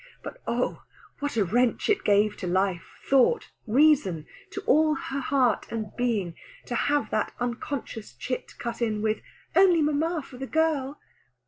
[0.23, 0.81] But oh,
[1.19, 6.33] what a wrench it gave to life, thought, reason, to all her heart and being,
[6.65, 9.21] to have that unconscious chit cut in with
[9.55, 10.99] "only mamma for the girl!"